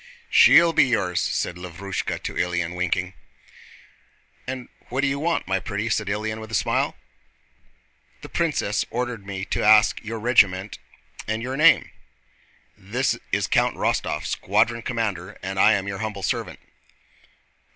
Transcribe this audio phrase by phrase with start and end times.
[0.31, 3.13] "She'll be ours!" said Lavrúshka to Ilyín, winking.
[4.89, 6.95] "What do you want, my pretty?" said Ilyín with a smile.
[8.23, 10.79] "The princess ordered me to ask your regiment
[11.27, 11.91] and your name."
[12.75, 16.57] "This is Count Rostóv, squadron commander, and I am your humble servant."